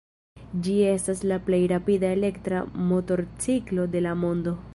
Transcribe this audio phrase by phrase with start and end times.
[0.67, 2.63] Ĝi estas la plej rapida elektra
[2.93, 4.61] motorciklo de la mondo.